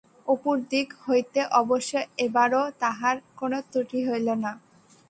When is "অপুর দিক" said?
0.27-0.87